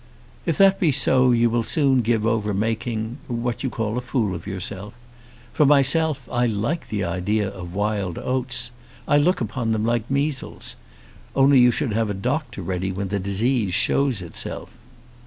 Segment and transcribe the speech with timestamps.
[0.47, 4.33] "If that be so you will soon give over making what you call a fool
[4.33, 4.95] of yourself.
[5.53, 8.71] For myself I like the idea of wild oats.
[9.07, 10.75] I look upon them like measles.
[11.35, 14.71] Only you should have a doctor ready when the disease shows itself."